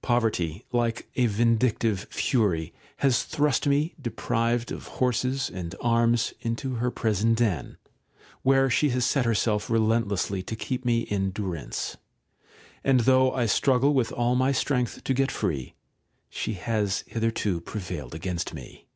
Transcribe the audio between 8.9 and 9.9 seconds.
set herself